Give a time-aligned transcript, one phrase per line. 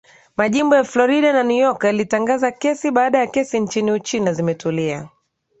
[0.37, 5.09] Majimbo ya Florida na New York yalitangaza kesi baada ya kesi nchini Uchina zimetulia